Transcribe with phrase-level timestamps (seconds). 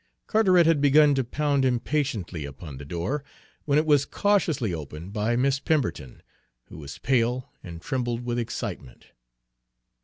[0.25, 3.23] Carteret had begun to pound impatiently upon the door,
[3.65, 6.23] when it was cautiously opened by Miss Pemberton,
[6.69, 9.11] who was pale, and trembled with excitement.